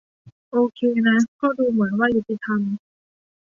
[0.51, 2.59] โอเคนะก็ดูเหมือนว่ายุติธรรม